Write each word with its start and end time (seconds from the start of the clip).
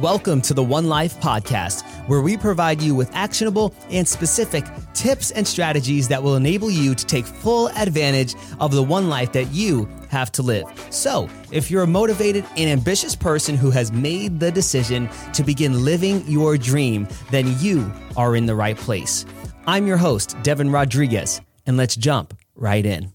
Welcome 0.00 0.42
to 0.42 0.52
the 0.52 0.62
One 0.62 0.88
Life 0.90 1.18
podcast, 1.20 1.82
where 2.06 2.20
we 2.20 2.36
provide 2.36 2.82
you 2.82 2.94
with 2.94 3.10
actionable 3.14 3.72
and 3.88 4.06
specific 4.06 4.66
tips 4.92 5.30
and 5.30 5.48
strategies 5.48 6.08
that 6.08 6.22
will 6.22 6.36
enable 6.36 6.70
you 6.70 6.94
to 6.94 7.06
take 7.06 7.24
full 7.24 7.70
advantage 7.70 8.34
of 8.60 8.72
the 8.72 8.82
one 8.82 9.08
life 9.08 9.32
that 9.32 9.44
you 9.52 9.88
have 10.10 10.30
to 10.32 10.42
live. 10.42 10.66
So, 10.90 11.30
if 11.50 11.70
you're 11.70 11.84
a 11.84 11.86
motivated 11.86 12.44
and 12.58 12.68
ambitious 12.68 13.16
person 13.16 13.56
who 13.56 13.70
has 13.70 13.90
made 13.90 14.38
the 14.38 14.50
decision 14.50 15.08
to 15.32 15.42
begin 15.42 15.82
living 15.82 16.22
your 16.26 16.58
dream, 16.58 17.08
then 17.30 17.58
you 17.58 17.90
are 18.18 18.36
in 18.36 18.44
the 18.44 18.54
right 18.54 18.76
place. 18.76 19.24
I'm 19.66 19.86
your 19.86 19.96
host, 19.96 20.36
Devin 20.42 20.70
Rodriguez, 20.72 21.40
and 21.64 21.78
let's 21.78 21.96
jump 21.96 22.36
right 22.54 22.84
in. 22.84 23.12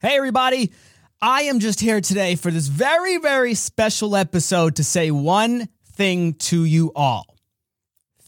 Hey, 0.00 0.16
everybody. 0.16 0.72
I 1.24 1.42
am 1.42 1.60
just 1.60 1.78
here 1.78 2.00
today 2.00 2.34
for 2.34 2.50
this 2.50 2.66
very, 2.66 3.16
very 3.18 3.54
special 3.54 4.16
episode 4.16 4.74
to 4.76 4.82
say 4.82 5.12
one 5.12 5.68
thing 5.92 6.34
to 6.34 6.64
you 6.64 6.90
all. 6.96 7.36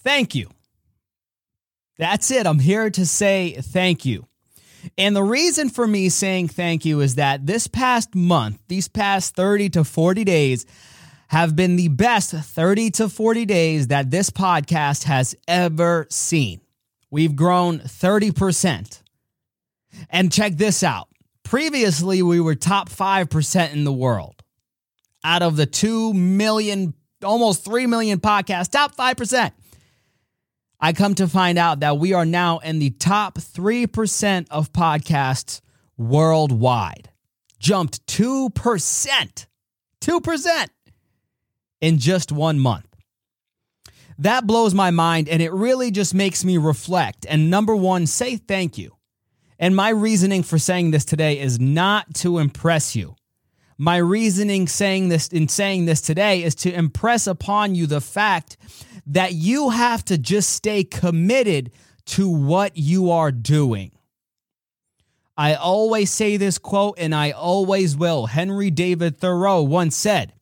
Thank 0.04 0.36
you. 0.36 0.48
That's 1.98 2.30
it. 2.30 2.46
I'm 2.46 2.60
here 2.60 2.90
to 2.90 3.04
say 3.04 3.56
thank 3.60 4.04
you. 4.04 4.28
And 4.96 5.16
the 5.16 5.24
reason 5.24 5.70
for 5.70 5.88
me 5.88 6.08
saying 6.08 6.48
thank 6.48 6.84
you 6.84 7.00
is 7.00 7.16
that 7.16 7.44
this 7.44 7.66
past 7.66 8.14
month, 8.14 8.60
these 8.68 8.86
past 8.86 9.34
30 9.34 9.70
to 9.70 9.82
40 9.82 10.22
days, 10.22 10.64
have 11.28 11.56
been 11.56 11.74
the 11.74 11.88
best 11.88 12.30
30 12.30 12.92
to 12.92 13.08
40 13.08 13.44
days 13.44 13.88
that 13.88 14.12
this 14.12 14.30
podcast 14.30 15.02
has 15.02 15.34
ever 15.48 16.06
seen. 16.10 16.60
We've 17.10 17.34
grown 17.34 17.80
30%. 17.80 19.00
And 20.10 20.30
check 20.30 20.52
this 20.52 20.84
out 20.84 21.08
Previously, 21.54 22.20
we 22.20 22.40
were 22.40 22.56
top 22.56 22.88
5% 22.88 23.72
in 23.72 23.84
the 23.84 23.92
world. 23.92 24.42
Out 25.22 25.40
of 25.40 25.54
the 25.54 25.66
2 25.66 26.12
million, 26.12 26.94
almost 27.22 27.64
3 27.64 27.86
million 27.86 28.18
podcasts, 28.18 28.68
top 28.68 28.96
5%. 28.96 29.52
I 30.80 30.92
come 30.92 31.14
to 31.14 31.28
find 31.28 31.56
out 31.56 31.78
that 31.78 31.98
we 31.98 32.12
are 32.12 32.24
now 32.24 32.58
in 32.58 32.80
the 32.80 32.90
top 32.90 33.38
3% 33.38 34.46
of 34.50 34.72
podcasts 34.72 35.60
worldwide. 35.96 37.10
Jumped 37.60 38.04
2%. 38.08 39.46
2% 40.00 40.66
in 41.80 41.98
just 41.98 42.32
one 42.32 42.58
month. 42.58 42.88
That 44.18 44.44
blows 44.44 44.74
my 44.74 44.90
mind 44.90 45.28
and 45.28 45.40
it 45.40 45.52
really 45.52 45.92
just 45.92 46.14
makes 46.14 46.44
me 46.44 46.58
reflect 46.58 47.24
and 47.28 47.48
number 47.48 47.76
one, 47.76 48.08
say 48.08 48.38
thank 48.38 48.76
you. 48.76 48.96
And 49.58 49.76
my 49.76 49.90
reasoning 49.90 50.42
for 50.42 50.58
saying 50.58 50.90
this 50.90 51.04
today 51.04 51.38
is 51.38 51.60
not 51.60 52.14
to 52.16 52.38
impress 52.38 52.96
you. 52.96 53.16
My 53.76 53.96
reasoning 53.96 54.68
saying 54.68 55.08
this 55.08 55.28
in 55.28 55.48
saying 55.48 55.86
this 55.86 56.00
today 56.00 56.42
is 56.42 56.54
to 56.56 56.72
impress 56.72 57.26
upon 57.26 57.74
you 57.74 57.86
the 57.86 58.00
fact 58.00 58.56
that 59.06 59.32
you 59.32 59.70
have 59.70 60.04
to 60.06 60.18
just 60.18 60.50
stay 60.50 60.84
committed 60.84 61.72
to 62.06 62.28
what 62.28 62.76
you 62.76 63.10
are 63.10 63.32
doing. 63.32 63.90
I 65.36 65.54
always 65.54 66.10
say 66.10 66.36
this 66.36 66.58
quote 66.58 66.96
and 66.98 67.14
I 67.14 67.32
always 67.32 67.96
will. 67.96 68.26
Henry 68.26 68.70
David 68.70 69.18
Thoreau 69.18 69.62
once 69.62 69.96
said, 69.96 70.32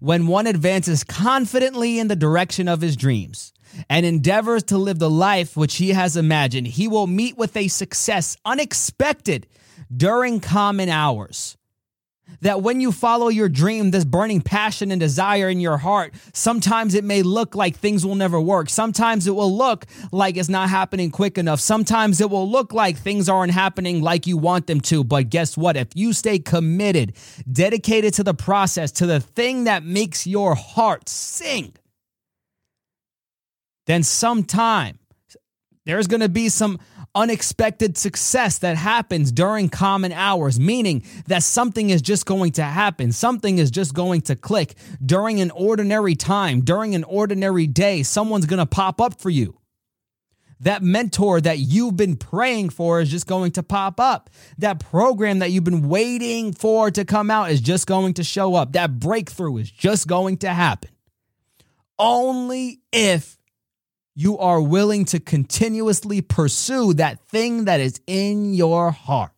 When 0.00 0.26
one 0.26 0.46
advances 0.46 1.04
confidently 1.04 1.98
in 1.98 2.08
the 2.08 2.16
direction 2.16 2.68
of 2.68 2.80
his 2.80 2.96
dreams, 2.96 3.52
and 3.88 4.04
endeavors 4.04 4.62
to 4.64 4.78
live 4.78 4.98
the 4.98 5.10
life 5.10 5.56
which 5.56 5.76
he 5.76 5.90
has 5.90 6.16
imagined, 6.16 6.66
he 6.66 6.88
will 6.88 7.06
meet 7.06 7.36
with 7.36 7.56
a 7.56 7.68
success 7.68 8.36
unexpected 8.44 9.46
during 9.94 10.40
common 10.40 10.88
hours. 10.88 11.56
That 12.42 12.60
when 12.60 12.82
you 12.82 12.92
follow 12.92 13.28
your 13.28 13.48
dream, 13.48 13.90
this 13.90 14.04
burning 14.04 14.42
passion 14.42 14.90
and 14.90 15.00
desire 15.00 15.48
in 15.48 15.60
your 15.60 15.78
heart, 15.78 16.12
sometimes 16.34 16.94
it 16.94 17.02
may 17.02 17.22
look 17.22 17.54
like 17.54 17.76
things 17.76 18.04
will 18.04 18.16
never 18.16 18.38
work. 18.38 18.68
Sometimes 18.68 19.26
it 19.26 19.34
will 19.34 19.56
look 19.56 19.86
like 20.12 20.36
it's 20.36 20.50
not 20.50 20.68
happening 20.68 21.10
quick 21.10 21.38
enough. 21.38 21.58
Sometimes 21.58 22.20
it 22.20 22.28
will 22.28 22.48
look 22.48 22.74
like 22.74 22.98
things 22.98 23.30
aren't 23.30 23.52
happening 23.54 24.02
like 24.02 24.26
you 24.26 24.36
want 24.36 24.66
them 24.66 24.80
to. 24.82 25.04
But 25.04 25.30
guess 25.30 25.56
what? 25.56 25.78
If 25.78 25.88
you 25.94 26.12
stay 26.12 26.38
committed, 26.38 27.14
dedicated 27.50 28.12
to 28.14 28.24
the 28.24 28.34
process, 28.34 28.92
to 28.92 29.06
the 29.06 29.20
thing 29.20 29.64
that 29.64 29.82
makes 29.82 30.26
your 30.26 30.54
heart 30.54 31.08
sing, 31.08 31.74
then 33.88 34.02
sometime 34.02 34.98
there's 35.86 36.06
going 36.06 36.20
to 36.20 36.28
be 36.28 36.50
some 36.50 36.78
unexpected 37.14 37.96
success 37.96 38.58
that 38.58 38.76
happens 38.76 39.32
during 39.32 39.70
common 39.70 40.12
hours, 40.12 40.60
meaning 40.60 41.02
that 41.26 41.42
something 41.42 41.88
is 41.88 42.02
just 42.02 42.26
going 42.26 42.52
to 42.52 42.62
happen. 42.62 43.12
Something 43.12 43.56
is 43.56 43.70
just 43.70 43.94
going 43.94 44.20
to 44.22 44.36
click 44.36 44.74
during 45.04 45.40
an 45.40 45.50
ordinary 45.52 46.14
time, 46.14 46.60
during 46.60 46.94
an 46.94 47.02
ordinary 47.04 47.66
day. 47.66 48.02
Someone's 48.02 48.44
going 48.44 48.58
to 48.58 48.66
pop 48.66 49.00
up 49.00 49.22
for 49.22 49.30
you. 49.30 49.58
That 50.60 50.82
mentor 50.82 51.40
that 51.40 51.58
you've 51.58 51.96
been 51.96 52.16
praying 52.16 52.70
for 52.70 53.00
is 53.00 53.10
just 53.10 53.26
going 53.26 53.52
to 53.52 53.62
pop 53.62 53.98
up. 53.98 54.28
That 54.58 54.80
program 54.80 55.38
that 55.38 55.50
you've 55.50 55.64
been 55.64 55.88
waiting 55.88 56.52
for 56.52 56.90
to 56.90 57.06
come 57.06 57.30
out 57.30 57.50
is 57.50 57.62
just 57.62 57.86
going 57.86 58.14
to 58.14 58.24
show 58.24 58.54
up. 58.54 58.72
That 58.72 59.00
breakthrough 59.00 59.56
is 59.56 59.70
just 59.70 60.06
going 60.06 60.36
to 60.38 60.50
happen. 60.50 60.90
Only 61.98 62.82
if 62.92 63.37
you 64.20 64.36
are 64.36 64.60
willing 64.60 65.04
to 65.04 65.20
continuously 65.20 66.20
pursue 66.20 66.92
that 66.92 67.20
thing 67.28 67.66
that 67.66 67.78
is 67.78 68.00
in 68.08 68.52
your 68.52 68.90
heart. 68.90 69.30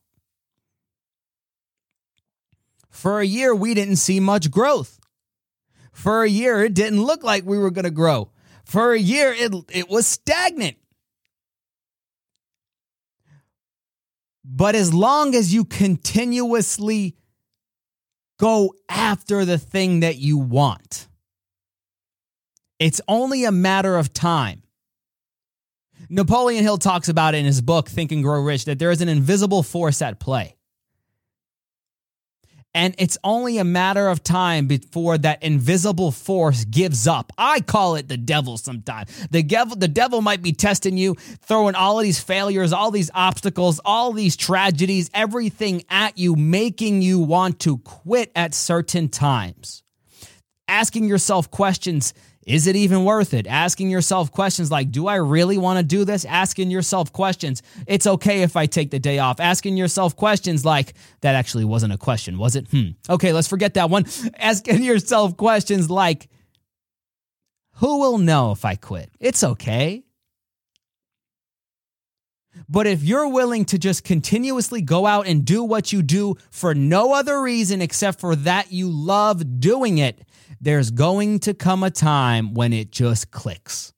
For 2.88 3.20
a 3.20 3.26
year, 3.26 3.54
we 3.54 3.74
didn't 3.74 3.96
see 3.96 4.20
much 4.20 4.50
growth. 4.50 4.98
For 5.92 6.22
a 6.22 6.30
year, 6.30 6.64
it 6.64 6.72
didn't 6.72 7.02
look 7.02 7.22
like 7.22 7.44
we 7.44 7.58
were 7.58 7.70
going 7.70 7.84
to 7.84 7.90
grow. 7.90 8.30
For 8.64 8.94
a 8.94 8.98
year, 8.98 9.34
it, 9.34 9.52
it 9.70 9.90
was 9.90 10.06
stagnant. 10.06 10.78
But 14.42 14.74
as 14.74 14.94
long 14.94 15.34
as 15.34 15.52
you 15.52 15.66
continuously 15.66 17.18
go 18.38 18.72
after 18.88 19.44
the 19.44 19.58
thing 19.58 20.00
that 20.00 20.16
you 20.16 20.38
want, 20.38 21.06
it's 22.78 23.02
only 23.06 23.44
a 23.44 23.52
matter 23.52 23.98
of 23.98 24.14
time 24.14 24.62
Napoleon 26.08 26.62
Hill 26.62 26.78
talks 26.78 27.08
about 27.08 27.34
it 27.34 27.38
in 27.38 27.44
his 27.44 27.60
book, 27.60 27.88
Think 27.88 28.12
and 28.12 28.22
Grow 28.22 28.40
Rich, 28.40 28.64
that 28.64 28.78
there 28.78 28.90
is 28.90 29.00
an 29.00 29.08
invisible 29.08 29.62
force 29.62 30.02
at 30.02 30.18
play. 30.18 30.56
And 32.72 32.94
it's 32.98 33.18
only 33.24 33.58
a 33.58 33.64
matter 33.64 34.06
of 34.08 34.22
time 34.22 34.68
before 34.68 35.18
that 35.18 35.42
invisible 35.42 36.12
force 36.12 36.64
gives 36.64 37.08
up. 37.08 37.32
I 37.36 37.60
call 37.60 37.96
it 37.96 38.06
the 38.06 38.16
devil 38.16 38.58
sometimes. 38.58 39.10
The 39.28 39.42
devil, 39.42 39.76
the 39.76 39.88
devil 39.88 40.22
might 40.22 40.40
be 40.40 40.52
testing 40.52 40.96
you, 40.96 41.16
throwing 41.42 41.74
all 41.74 41.98
of 41.98 42.04
these 42.04 42.20
failures, 42.20 42.72
all 42.72 42.92
these 42.92 43.10
obstacles, 43.12 43.80
all 43.84 44.12
these 44.12 44.36
tragedies, 44.36 45.10
everything 45.12 45.82
at 45.90 46.16
you, 46.16 46.36
making 46.36 47.02
you 47.02 47.18
want 47.18 47.58
to 47.60 47.78
quit 47.78 48.30
at 48.36 48.54
certain 48.54 49.08
times. 49.08 49.82
Asking 50.68 51.08
yourself 51.08 51.50
questions 51.50 52.14
is 52.46 52.66
it 52.66 52.74
even 52.74 53.04
worth 53.04 53.34
it? 53.34 53.46
Asking 53.46 53.90
yourself 53.90 54.32
questions 54.32 54.70
like, 54.70 54.90
do 54.90 55.06
I 55.06 55.16
really 55.16 55.58
want 55.58 55.78
to 55.78 55.84
do 55.84 56.04
this? 56.04 56.24
Asking 56.24 56.70
yourself 56.70 57.12
questions, 57.12 57.62
it's 57.86 58.06
okay 58.06 58.42
if 58.42 58.56
I 58.56 58.66
take 58.66 58.90
the 58.90 58.98
day 58.98 59.18
off. 59.18 59.40
Asking 59.40 59.76
yourself 59.76 60.16
questions 60.16 60.64
like, 60.64 60.94
that 61.20 61.34
actually 61.34 61.66
wasn't 61.66 61.92
a 61.92 61.98
question, 61.98 62.38
was 62.38 62.56
it? 62.56 62.66
Hmm. 62.70 62.90
Okay, 63.08 63.32
let's 63.32 63.48
forget 63.48 63.74
that 63.74 63.90
one. 63.90 64.06
Asking 64.38 64.82
yourself 64.82 65.36
questions 65.36 65.90
like, 65.90 66.28
who 67.74 68.00
will 68.00 68.18
know 68.18 68.52
if 68.52 68.64
I 68.64 68.74
quit? 68.74 69.10
It's 69.20 69.44
okay. 69.44 70.04
But 72.68 72.86
if 72.86 73.02
you're 73.02 73.28
willing 73.28 73.64
to 73.66 73.78
just 73.78 74.04
continuously 74.04 74.82
go 74.82 75.06
out 75.06 75.26
and 75.26 75.44
do 75.44 75.62
what 75.62 75.92
you 75.92 76.02
do 76.02 76.36
for 76.50 76.74
no 76.74 77.12
other 77.14 77.40
reason 77.40 77.80
except 77.82 78.20
for 78.20 78.36
that 78.36 78.72
you 78.72 78.88
love 78.88 79.60
doing 79.60 79.98
it, 79.98 80.20
there's 80.60 80.90
going 80.90 81.40
to 81.40 81.54
come 81.54 81.82
a 81.82 81.90
time 81.90 82.54
when 82.54 82.72
it 82.72 82.90
just 82.90 83.30
clicks. 83.30 83.92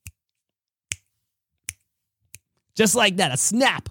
Just 2.75 2.95
like 2.95 3.17
that, 3.17 3.33
a 3.33 3.37
snap. 3.37 3.89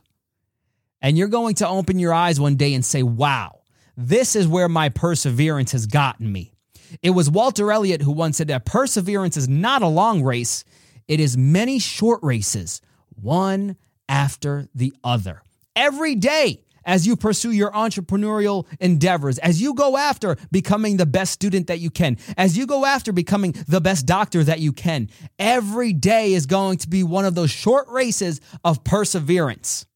And 1.01 1.19
you're 1.19 1.29
going 1.29 1.57
to 1.57 1.69
open 1.69 1.99
your 1.99 2.13
eyes 2.13 2.41
one 2.41 2.57
day 2.57 2.75
and 2.75 2.85
say, 2.85 3.03
wow, 3.03 3.61
this 3.97 4.37
is 4.37 4.49
where 4.49 4.69
my 4.69 4.89
perseverance 4.89 5.73
has 5.73 5.87
gotten 5.87 6.31
me. 6.31 6.55
It 7.03 7.11
was 7.11 7.31
Walter 7.31 7.73
Elliott 7.73 8.03
who 8.03 8.13
once 8.13 8.37
said 8.37 8.49
that 8.49 8.65
perseverance 8.65 9.37
is 9.37 9.49
not 9.49 9.83
a 9.83 9.89
long 9.89 10.23
race, 10.23 10.65
it 11.09 11.21
is 11.21 11.37
many 11.37 11.79
short 11.79 12.21
races, 12.23 12.81
one 13.21 13.77
after 14.13 14.69
the 14.75 14.93
other. 15.03 15.43
Every 15.75 16.15
day, 16.15 16.63
as 16.85 17.07
you 17.07 17.17
pursue 17.17 17.51
your 17.51 17.71
entrepreneurial 17.71 18.67
endeavors, 18.79 19.39
as 19.39 19.63
you 19.63 19.73
go 19.73 19.97
after 19.97 20.37
becoming 20.51 20.99
the 20.99 21.07
best 21.07 21.33
student 21.33 21.69
that 21.69 21.81
you 21.81 21.91
can, 21.91 22.19
as 22.37 22.57
you 22.57 22.67
go 22.67 22.85
after 22.85 23.11
becoming 23.11 23.53
the 23.69 23.81
best 23.81 24.05
doctor 24.05 24.45
that 24.45 24.61
you 24.61 24.73
can, 24.73 25.09
every 25.39 25.95
day 25.95 26.35
is 26.35 26.45
going 26.45 26.77
to 26.79 26.89
be 26.89 27.03
one 27.03 27.25
of 27.25 27.35
those 27.35 27.51
short 27.51 27.89
races 27.89 28.41
of 28.65 28.85
perseverance. 28.85 29.87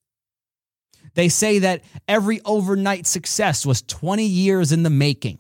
They 1.15 1.29
say 1.29 1.59
that 1.61 1.85
every 2.09 2.41
overnight 2.45 3.07
success 3.07 3.67
was 3.67 3.83
20 3.83 4.25
years 4.25 4.73
in 4.73 4.83
the 4.83 4.91
making. 4.91 5.39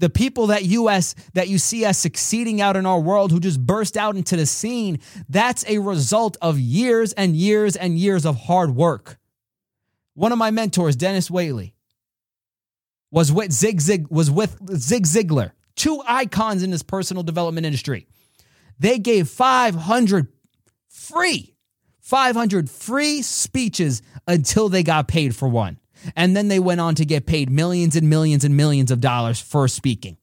The 0.00 0.10
people 0.10 0.48
that 0.48 0.64
US 0.64 1.14
that 1.34 1.48
you 1.48 1.58
see 1.58 1.84
us 1.84 1.98
succeeding 1.98 2.60
out 2.60 2.76
in 2.76 2.86
our 2.86 2.98
world 2.98 3.30
who 3.30 3.38
just 3.38 3.64
burst 3.64 3.96
out 3.96 4.16
into 4.16 4.34
the 4.34 4.46
scene, 4.46 4.98
that's 5.28 5.64
a 5.68 5.78
result 5.78 6.36
of 6.42 6.58
years 6.58 7.12
and 7.12 7.36
years 7.36 7.76
and 7.76 7.98
years 7.98 8.26
of 8.26 8.36
hard 8.36 8.74
work. 8.74 9.18
One 10.14 10.32
of 10.32 10.38
my 10.38 10.50
mentors, 10.50 10.96
Denis 10.96 11.28
Waitley, 11.28 11.72
was 13.10 13.30
with 13.30 13.52
Zig 13.52 13.80
Zig 13.80 14.06
was 14.10 14.30
with 14.30 14.56
Zig 14.76 15.04
Ziglar, 15.04 15.52
two 15.76 16.02
icons 16.06 16.62
in 16.62 16.70
this 16.70 16.82
personal 16.82 17.22
development 17.22 17.66
industry. 17.66 18.06
They 18.78 18.98
gave 18.98 19.28
500 19.28 20.28
free 20.88 21.54
500 22.10 22.68
free 22.68 23.22
speeches 23.22 24.02
until 24.26 24.68
they 24.68 24.82
got 24.82 25.06
paid 25.06 25.36
for 25.36 25.48
one. 25.48 25.78
And 26.16 26.36
then 26.36 26.48
they 26.48 26.58
went 26.58 26.80
on 26.80 26.94
to 26.96 27.04
get 27.04 27.26
paid 27.26 27.50
millions 27.50 27.96
and 27.96 28.08
millions 28.08 28.44
and 28.44 28.56
millions 28.56 28.90
of 28.90 29.00
dollars 29.00 29.40
for 29.40 29.68
speaking. 29.68 30.16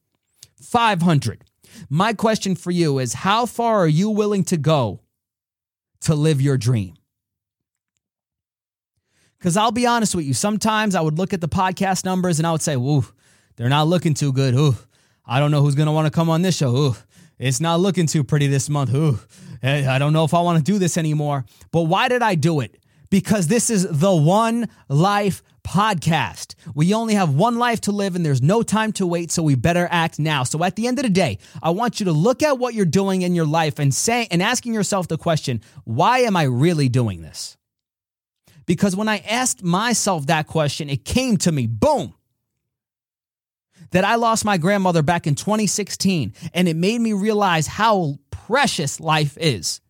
500. 0.62 1.44
My 1.88 2.12
question 2.12 2.54
for 2.54 2.70
you 2.70 2.98
is 2.98 3.14
how 3.14 3.46
far 3.46 3.78
are 3.78 3.88
you 3.88 4.10
willing 4.10 4.44
to 4.44 4.56
go 4.56 5.00
to 6.00 6.14
live 6.14 6.40
your 6.40 6.56
dream? 6.56 6.94
Because 9.38 9.56
I'll 9.56 9.72
be 9.72 9.86
honest 9.86 10.14
with 10.14 10.24
you, 10.24 10.34
sometimes 10.34 10.94
I 10.94 11.00
would 11.00 11.16
look 11.18 11.32
at 11.32 11.40
the 11.40 11.48
podcast 11.48 12.04
numbers 12.04 12.38
and 12.38 12.46
I 12.46 12.52
would 12.52 12.62
say, 12.62 12.74
Ooh, 12.74 13.04
they're 13.56 13.68
not 13.68 13.86
looking 13.86 14.14
too 14.14 14.32
good. 14.32 14.54
Ooh, 14.54 14.74
I 15.24 15.38
don't 15.38 15.50
know 15.50 15.62
who's 15.62 15.76
going 15.76 15.86
to 15.86 15.92
want 15.92 16.06
to 16.06 16.10
come 16.10 16.28
on 16.28 16.42
this 16.42 16.56
show. 16.56 16.74
Ooh, 16.74 16.96
it's 17.38 17.60
not 17.60 17.78
looking 17.80 18.06
too 18.06 18.24
pretty 18.24 18.48
this 18.48 18.68
month. 18.68 18.92
Ooh, 18.94 19.18
eh, 19.62 19.88
I 19.88 19.98
don't 19.98 20.12
know 20.12 20.24
if 20.24 20.34
I 20.34 20.40
want 20.40 20.58
to 20.58 20.72
do 20.72 20.78
this 20.78 20.96
anymore. 20.98 21.44
But 21.70 21.82
why 21.82 22.08
did 22.08 22.22
I 22.22 22.34
do 22.34 22.60
it? 22.60 22.78
Because 23.10 23.46
this 23.46 23.70
is 23.70 23.86
the 23.88 24.14
One 24.14 24.68
Life 24.88 25.42
podcast. 25.68 26.54
We 26.74 26.94
only 26.94 27.14
have 27.14 27.34
one 27.34 27.58
life 27.58 27.82
to 27.82 27.92
live 27.92 28.16
and 28.16 28.24
there's 28.24 28.40
no 28.40 28.62
time 28.62 28.92
to 28.92 29.06
wait, 29.06 29.30
so 29.30 29.42
we 29.42 29.54
better 29.54 29.86
act 29.90 30.18
now. 30.18 30.42
So 30.44 30.64
at 30.64 30.76
the 30.76 30.86
end 30.86 30.98
of 30.98 31.02
the 31.02 31.10
day, 31.10 31.38
I 31.62 31.70
want 31.70 32.00
you 32.00 32.06
to 32.06 32.12
look 32.12 32.42
at 32.42 32.58
what 32.58 32.72
you're 32.72 32.86
doing 32.86 33.20
in 33.20 33.34
your 33.34 33.46
life 33.46 33.78
and 33.78 33.94
say 33.94 34.26
and 34.30 34.42
asking 34.42 34.72
yourself 34.72 35.08
the 35.08 35.18
question, 35.18 35.60
why 35.84 36.20
am 36.20 36.36
I 36.36 36.44
really 36.44 36.88
doing 36.88 37.20
this? 37.20 37.58
Because 38.64 38.96
when 38.96 39.08
I 39.08 39.18
asked 39.18 39.62
myself 39.62 40.26
that 40.26 40.46
question, 40.46 40.88
it 40.88 41.04
came 41.04 41.36
to 41.38 41.52
me, 41.52 41.66
boom 41.66 42.14
that 43.90 44.04
I 44.04 44.16
lost 44.16 44.44
my 44.44 44.58
grandmother 44.58 45.02
back 45.02 45.26
in 45.26 45.34
2016, 45.34 46.34
and 46.52 46.68
it 46.68 46.76
made 46.76 47.00
me 47.00 47.14
realize 47.14 47.66
how 47.66 48.18
precious 48.30 49.00
life 49.00 49.38
is. 49.40 49.80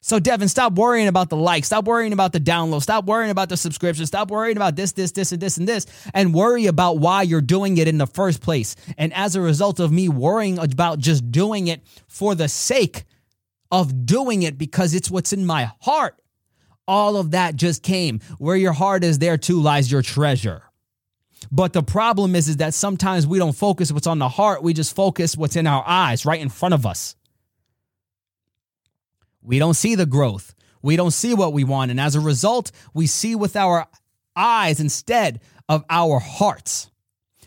So, 0.00 0.20
Devin, 0.20 0.48
stop 0.48 0.74
worrying 0.74 1.08
about 1.08 1.28
the 1.28 1.36
likes. 1.36 1.66
Stop 1.66 1.84
worrying 1.84 2.12
about 2.12 2.32
the 2.32 2.38
download. 2.38 2.82
Stop 2.82 3.06
worrying 3.06 3.30
about 3.30 3.48
the 3.48 3.56
subscription. 3.56 4.06
Stop 4.06 4.30
worrying 4.30 4.56
about 4.56 4.76
this, 4.76 4.92
this, 4.92 5.10
this, 5.12 5.32
and 5.32 5.42
this, 5.42 5.56
and 5.56 5.68
this, 5.68 5.86
and 6.14 6.32
worry 6.32 6.66
about 6.66 6.98
why 6.98 7.22
you're 7.22 7.40
doing 7.40 7.78
it 7.78 7.88
in 7.88 7.98
the 7.98 8.06
first 8.06 8.40
place. 8.40 8.76
And 8.96 9.12
as 9.12 9.34
a 9.34 9.40
result 9.40 9.80
of 9.80 9.90
me 9.90 10.08
worrying 10.08 10.58
about 10.58 11.00
just 11.00 11.30
doing 11.32 11.66
it 11.66 11.82
for 12.06 12.36
the 12.36 12.48
sake 12.48 13.04
of 13.72 14.06
doing 14.06 14.44
it 14.44 14.56
because 14.56 14.94
it's 14.94 15.10
what's 15.10 15.32
in 15.32 15.44
my 15.44 15.72
heart, 15.80 16.16
all 16.86 17.16
of 17.16 17.32
that 17.32 17.56
just 17.56 17.82
came. 17.82 18.20
Where 18.38 18.56
your 18.56 18.72
heart 18.72 19.02
is, 19.02 19.18
there 19.18 19.36
too 19.36 19.60
lies 19.60 19.90
your 19.90 20.02
treasure. 20.02 20.62
But 21.50 21.72
the 21.72 21.82
problem 21.82 22.36
is, 22.36 22.48
is 22.48 22.58
that 22.58 22.72
sometimes 22.72 23.26
we 23.26 23.38
don't 23.38 23.52
focus 23.52 23.90
what's 23.90 24.06
on 24.06 24.18
the 24.18 24.28
heart. 24.28 24.62
We 24.62 24.74
just 24.74 24.94
focus 24.94 25.36
what's 25.36 25.56
in 25.56 25.66
our 25.66 25.82
eyes 25.86 26.24
right 26.24 26.40
in 26.40 26.48
front 26.48 26.74
of 26.74 26.86
us. 26.86 27.16
We 29.42 29.58
don't 29.58 29.74
see 29.74 29.94
the 29.94 30.06
growth. 30.06 30.54
We 30.82 30.96
don't 30.96 31.10
see 31.10 31.34
what 31.34 31.52
we 31.52 31.64
want. 31.64 31.90
And 31.90 32.00
as 32.00 32.14
a 32.14 32.20
result, 32.20 32.70
we 32.94 33.06
see 33.06 33.34
with 33.34 33.56
our 33.56 33.86
eyes 34.36 34.80
instead 34.80 35.40
of 35.68 35.84
our 35.90 36.18
hearts. 36.18 36.90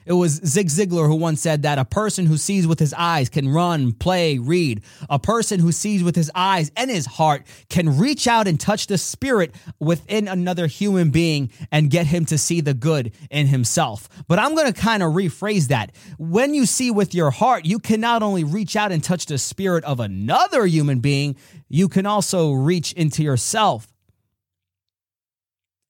It 0.06 0.14
was 0.14 0.42
Zig 0.46 0.68
Ziglar 0.68 1.08
who 1.08 1.16
once 1.16 1.42
said 1.42 1.62
that 1.62 1.78
a 1.78 1.86
person 1.86 2.26
who 2.26 2.38
sees 2.38 2.66
with 2.66 2.80
his 2.80 2.94
eyes 2.94 3.30
can 3.30 3.50
run, 3.50 3.92
play, 3.92 4.40
read. 4.40 4.82
A 5.10 5.20
person 5.20 5.60
who 5.60 5.72
sees 5.72 6.04
with 6.04 6.16
his 6.16 6.32
eyes 6.34 6.72
and 6.76 6.90
his 6.90 7.06
heart 7.06 7.46
can 7.70 7.98
reach 7.98 8.28
out 8.28 8.48
and 8.48 8.60
touch 8.60 8.88
the 8.88 8.98
spirit 8.98 9.54
within 9.80 10.28
another 10.28 10.66
human 10.66 11.12
being 11.12 11.52
and 11.72 11.92
get 11.92 12.08
him 12.08 12.26
to 12.26 12.38
see 12.38 12.62
the 12.62 12.74
good 12.74 13.14
in 13.30 13.48
himself. 13.48 14.10
But 14.28 14.40
I'm 14.40 14.56
going 14.56 14.72
to 14.72 14.80
kind 14.80 15.04
of 15.04 15.14
rephrase 15.14 15.68
that. 15.68 15.92
When 16.18 16.54
you 16.54 16.66
see 16.66 16.90
with 16.90 17.14
your 17.14 17.30
heart, 17.30 17.66
you 17.66 17.78
can 17.78 18.02
not 18.02 18.24
only 18.24 18.44
reach 18.44 18.76
out 18.76 18.92
and 18.92 19.04
touch 19.04 19.28
the 19.28 19.38
spirit 19.38 19.84
of 19.84 20.00
another 20.00 20.66
human 20.66 21.00
being, 21.00 21.36
you 21.70 21.88
can 21.88 22.08
also 22.08 22.54
reach 22.54 22.92
into 22.94 23.22
yourself 23.22 23.88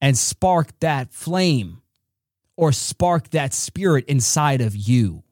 and 0.02 0.18
spark 0.18 0.78
that 0.80 1.12
flame 1.12 1.82
or 2.62 2.70
spark 2.70 3.28
that 3.30 3.52
spirit 3.52 4.04
inside 4.04 4.60
of 4.60 4.76
you. 4.76 5.24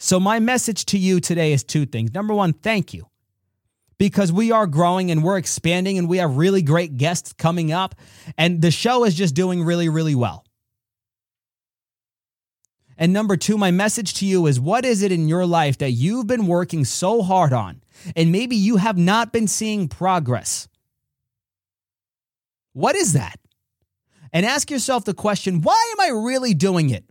So, 0.00 0.18
my 0.18 0.40
message 0.40 0.86
to 0.86 0.98
you 0.98 1.20
today 1.20 1.52
is 1.52 1.62
two 1.62 1.86
things. 1.86 2.12
Number 2.12 2.34
one, 2.34 2.52
thank 2.52 2.92
you. 2.92 3.06
Because 3.96 4.32
we 4.32 4.50
are 4.50 4.66
growing 4.66 5.12
and 5.12 5.22
we're 5.22 5.38
expanding 5.38 5.96
and 5.96 6.08
we 6.08 6.18
have 6.18 6.36
really 6.36 6.62
great 6.62 6.96
guests 6.96 7.32
coming 7.32 7.70
up, 7.70 7.94
and 8.36 8.60
the 8.60 8.72
show 8.72 9.04
is 9.04 9.14
just 9.14 9.36
doing 9.36 9.62
really, 9.62 9.88
really 9.88 10.16
well. 10.16 10.44
And 12.98 13.12
number 13.12 13.36
two, 13.36 13.56
my 13.56 13.70
message 13.70 14.14
to 14.14 14.26
you 14.26 14.48
is 14.48 14.58
what 14.58 14.84
is 14.84 15.00
it 15.00 15.12
in 15.12 15.28
your 15.28 15.46
life 15.46 15.78
that 15.78 15.92
you've 15.92 16.26
been 16.26 16.48
working 16.48 16.84
so 16.84 17.22
hard 17.22 17.52
on, 17.52 17.82
and 18.16 18.32
maybe 18.32 18.56
you 18.56 18.78
have 18.78 18.98
not 18.98 19.32
been 19.32 19.46
seeing 19.46 19.86
progress? 19.86 20.66
What 22.72 22.96
is 22.96 23.12
that? 23.12 23.38
And 24.34 24.44
ask 24.44 24.70
yourself 24.70 25.06
the 25.06 25.14
question 25.14 25.62
why 25.62 25.92
am 25.92 26.00
I 26.00 26.08
really 26.08 26.52
doing 26.52 26.90
it? 26.90 27.04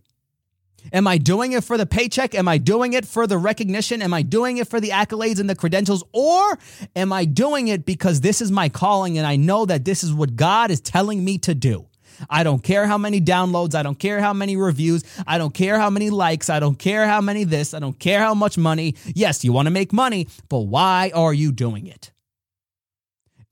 Am 0.92 1.06
I 1.06 1.16
doing 1.16 1.52
it 1.52 1.64
for 1.64 1.78
the 1.78 1.86
paycheck? 1.86 2.34
Am 2.34 2.46
I 2.46 2.58
doing 2.58 2.92
it 2.92 3.06
for 3.06 3.26
the 3.26 3.38
recognition? 3.38 4.02
Am 4.02 4.12
I 4.12 4.20
doing 4.20 4.58
it 4.58 4.68
for 4.68 4.80
the 4.80 4.90
accolades 4.90 5.40
and 5.40 5.48
the 5.48 5.54
credentials? 5.56 6.04
Or 6.12 6.58
am 6.94 7.10
I 7.10 7.24
doing 7.24 7.68
it 7.68 7.86
because 7.86 8.20
this 8.20 8.42
is 8.42 8.52
my 8.52 8.68
calling 8.68 9.16
and 9.16 9.26
I 9.26 9.36
know 9.36 9.64
that 9.64 9.86
this 9.86 10.04
is 10.04 10.12
what 10.12 10.36
God 10.36 10.70
is 10.70 10.82
telling 10.82 11.24
me 11.24 11.38
to 11.38 11.54
do? 11.54 11.88
I 12.28 12.44
don't 12.44 12.62
care 12.62 12.86
how 12.86 12.98
many 12.98 13.20
downloads. 13.20 13.74
I 13.74 13.82
don't 13.82 13.98
care 13.98 14.20
how 14.20 14.32
many 14.32 14.56
reviews. 14.56 15.02
I 15.26 15.38
don't 15.38 15.54
care 15.54 15.78
how 15.78 15.90
many 15.90 16.10
likes. 16.10 16.48
I 16.48 16.60
don't 16.60 16.78
care 16.78 17.06
how 17.06 17.20
many 17.20 17.44
this. 17.44 17.74
I 17.74 17.80
don't 17.80 17.98
care 17.98 18.20
how 18.20 18.34
much 18.34 18.58
money. 18.58 18.94
Yes, 19.14 19.42
you 19.42 19.52
want 19.52 19.66
to 19.66 19.72
make 19.72 19.92
money, 19.92 20.28
but 20.48 20.60
why 20.60 21.10
are 21.14 21.34
you 21.34 21.50
doing 21.50 21.86
it? 21.86 22.12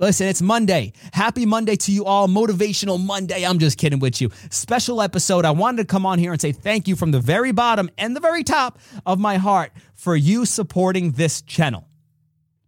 Listen, 0.02 0.26
it's 0.26 0.42
Monday. 0.42 0.94
Happy 1.12 1.46
Monday 1.46 1.76
to 1.76 1.92
you 1.92 2.04
all. 2.04 2.26
Motivational 2.26 3.00
Monday. 3.00 3.46
I'm 3.46 3.60
just 3.60 3.78
kidding 3.78 4.00
with 4.00 4.20
you. 4.20 4.30
Special 4.50 5.00
episode. 5.00 5.44
I 5.44 5.52
wanted 5.52 5.76
to 5.76 5.84
come 5.84 6.04
on 6.04 6.18
here 6.18 6.32
and 6.32 6.40
say 6.40 6.50
thank 6.50 6.88
you 6.88 6.96
from 6.96 7.12
the 7.12 7.20
very 7.20 7.52
bottom 7.52 7.88
and 7.96 8.16
the 8.16 8.18
very 8.18 8.42
top 8.42 8.80
of 9.06 9.20
my 9.20 9.36
heart 9.36 9.70
for 9.94 10.16
you 10.16 10.44
supporting 10.44 11.12
this 11.12 11.40
channel. 11.40 11.86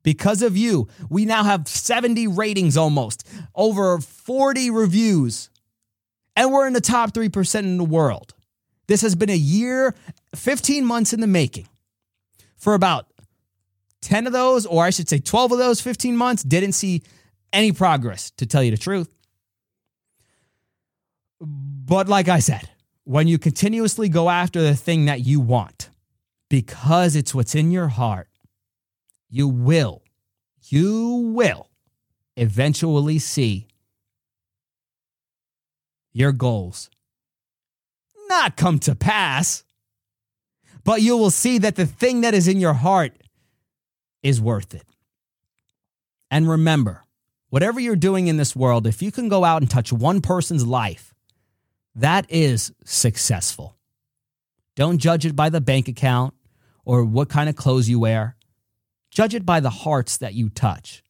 Because 0.04 0.42
of 0.42 0.56
you, 0.56 0.86
we 1.10 1.24
now 1.24 1.42
have 1.42 1.66
70 1.66 2.28
ratings 2.28 2.76
almost, 2.76 3.26
over 3.52 3.98
40 3.98 4.70
reviews, 4.70 5.50
and 6.36 6.52
we're 6.52 6.68
in 6.68 6.72
the 6.72 6.80
top 6.80 7.14
3% 7.14 7.58
in 7.58 7.78
the 7.78 7.84
world. 7.84 8.32
This 8.86 9.02
has 9.02 9.16
been 9.16 9.30
a 9.30 9.36
year, 9.36 9.96
15 10.36 10.84
months 10.84 11.12
in 11.12 11.18
the 11.20 11.26
making. 11.26 11.66
For 12.56 12.74
about 12.74 13.08
10 14.02 14.28
of 14.28 14.32
those, 14.32 14.66
or 14.66 14.84
I 14.84 14.90
should 14.90 15.08
say 15.08 15.18
12 15.18 15.50
of 15.50 15.58
those 15.58 15.80
15 15.80 16.16
months, 16.16 16.44
didn't 16.44 16.72
see 16.72 17.02
any 17.54 17.72
progress, 17.72 18.30
to 18.32 18.46
tell 18.46 18.62
you 18.62 18.70
the 18.70 18.76
truth. 18.76 19.14
But 21.40 22.08
like 22.08 22.28
I 22.28 22.40
said, 22.40 22.68
when 23.04 23.28
you 23.28 23.38
continuously 23.38 24.08
go 24.08 24.28
after 24.28 24.62
the 24.62 24.74
thing 24.74 25.06
that 25.06 25.20
you 25.20 25.40
want, 25.40 25.90
because 26.48 27.16
it's 27.16 27.34
what's 27.34 27.54
in 27.54 27.70
your 27.70 27.88
heart, 27.88 28.28
you 29.28 29.48
will, 29.48 30.02
you 30.68 31.32
will 31.34 31.70
eventually 32.36 33.18
see 33.18 33.68
your 36.12 36.32
goals 36.32 36.90
not 38.28 38.56
come 38.56 38.78
to 38.80 38.94
pass, 38.94 39.64
but 40.82 41.02
you 41.02 41.16
will 41.16 41.30
see 41.30 41.58
that 41.58 41.76
the 41.76 41.86
thing 41.86 42.22
that 42.22 42.34
is 42.34 42.48
in 42.48 42.58
your 42.58 42.74
heart 42.74 43.12
is 44.22 44.40
worth 44.40 44.74
it. 44.74 44.86
And 46.30 46.48
remember, 46.48 47.03
whatever 47.54 47.78
you're 47.78 47.94
doing 47.94 48.26
in 48.26 48.36
this 48.36 48.56
world, 48.56 48.84
if 48.84 49.00
you 49.00 49.12
can 49.12 49.28
go 49.28 49.44
out 49.44 49.62
and 49.62 49.70
touch 49.70 49.92
one 49.92 50.20
person's 50.20 50.66
life, 50.66 51.14
that 51.94 52.26
is 52.28 52.72
successful. 52.84 53.76
Don't 54.74 54.98
judge 54.98 55.24
it 55.24 55.36
by 55.36 55.50
the 55.50 55.60
bank 55.60 55.86
account 55.86 56.34
or 56.84 57.04
what 57.04 57.28
kind 57.28 57.48
of 57.48 57.54
clothes 57.54 57.88
you 57.88 58.00
wear. 58.00 58.34
Judge 59.12 59.36
it 59.36 59.46
by 59.46 59.60
the 59.60 59.70
hearts 59.70 60.16
that 60.16 60.34
you 60.34 60.48
touch. 60.48 61.04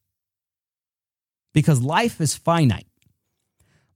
Because 1.51 1.81
life 1.81 2.21
is 2.21 2.35
finite, 2.35 2.85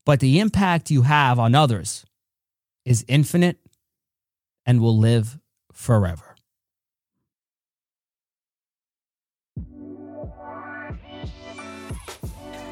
but 0.04 0.20
the 0.20 0.40
impact 0.40 0.90
you 0.90 1.04
have 1.04 1.38
on 1.38 1.54
others 1.54 2.04
is 2.84 3.06
infinite 3.08 3.60
and 4.66 4.82
will 4.82 4.98
live 4.98 5.38
forever. 5.72 6.29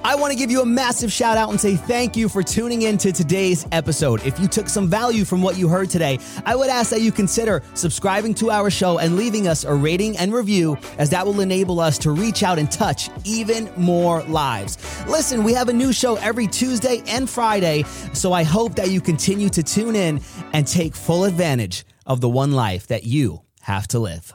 I 0.07 0.15
want 0.15 0.31
to 0.31 0.39
give 0.39 0.49
you 0.49 0.61
a 0.61 0.65
massive 0.65 1.11
shout 1.11 1.37
out 1.37 1.49
and 1.49 1.59
say 1.59 1.75
thank 1.75 2.15
you 2.15 2.29
for 2.29 2.41
tuning 2.41 2.83
in 2.83 2.97
to 2.99 3.11
today's 3.11 3.67
episode. 3.73 4.25
If 4.25 4.39
you 4.39 4.47
took 4.47 4.69
some 4.69 4.87
value 4.87 5.25
from 5.25 5.41
what 5.41 5.57
you 5.57 5.67
heard 5.67 5.89
today, 5.89 6.17
I 6.45 6.55
would 6.55 6.69
ask 6.69 6.91
that 6.91 7.01
you 7.01 7.11
consider 7.11 7.61
subscribing 7.73 8.33
to 8.35 8.49
our 8.49 8.69
show 8.69 8.99
and 8.99 9.17
leaving 9.17 9.49
us 9.49 9.65
a 9.65 9.73
rating 9.73 10.17
and 10.17 10.33
review, 10.33 10.77
as 10.97 11.09
that 11.09 11.25
will 11.25 11.41
enable 11.41 11.81
us 11.81 11.97
to 11.97 12.11
reach 12.11 12.41
out 12.41 12.57
and 12.57 12.71
touch 12.71 13.09
even 13.25 13.69
more 13.75 14.23
lives. 14.23 14.77
Listen, 15.09 15.43
we 15.43 15.51
have 15.51 15.67
a 15.67 15.73
new 15.73 15.91
show 15.91 16.15
every 16.15 16.47
Tuesday 16.47 17.03
and 17.05 17.29
Friday, 17.29 17.83
so 18.13 18.31
I 18.31 18.43
hope 18.43 18.75
that 18.75 18.89
you 18.89 19.01
continue 19.01 19.49
to 19.49 19.61
tune 19.61 19.97
in 19.97 20.21
and 20.53 20.65
take 20.65 20.95
full 20.95 21.25
advantage 21.25 21.85
of 22.05 22.21
the 22.21 22.29
one 22.29 22.53
life 22.53 22.87
that 22.87 23.03
you 23.03 23.41
have 23.59 23.89
to 23.89 23.99
live. 23.99 24.33